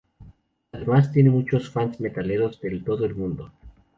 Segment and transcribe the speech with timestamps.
[0.71, 3.51] Además, tiene muchos fans metaleros del todo el mundo.